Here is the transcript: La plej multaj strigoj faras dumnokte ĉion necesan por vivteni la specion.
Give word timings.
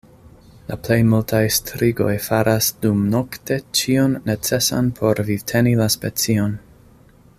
La 0.69 0.77
plej 0.85 0.95
multaj 1.09 1.41
strigoj 1.55 2.15
faras 2.27 2.69
dumnokte 2.85 3.59
ĉion 3.81 4.17
necesan 4.31 4.91
por 5.01 5.23
vivteni 5.29 5.77
la 5.83 5.91
specion. 5.99 6.59